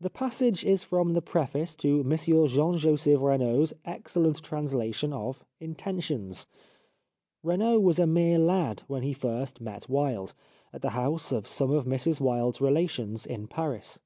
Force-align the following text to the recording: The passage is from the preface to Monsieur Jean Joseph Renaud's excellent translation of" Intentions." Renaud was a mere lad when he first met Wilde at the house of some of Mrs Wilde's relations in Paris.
The 0.00 0.08
passage 0.08 0.64
is 0.64 0.84
from 0.84 1.12
the 1.12 1.20
preface 1.20 1.74
to 1.76 2.02
Monsieur 2.02 2.46
Jean 2.46 2.78
Joseph 2.78 3.20
Renaud's 3.20 3.74
excellent 3.84 4.42
translation 4.42 5.12
of" 5.12 5.44
Intentions." 5.70 6.46
Renaud 7.42 7.78
was 7.80 7.98
a 7.98 8.06
mere 8.06 8.38
lad 8.38 8.84
when 8.86 9.02
he 9.02 9.12
first 9.12 9.60
met 9.60 9.86
Wilde 9.86 10.32
at 10.72 10.80
the 10.80 10.88
house 10.96 11.30
of 11.30 11.46
some 11.46 11.70
of 11.72 11.84
Mrs 11.84 12.22
Wilde's 12.22 12.62
relations 12.62 13.26
in 13.26 13.48
Paris. 13.48 13.98